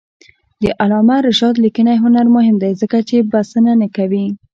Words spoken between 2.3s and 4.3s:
مهم دی ځکه چې بسنه نه کوي.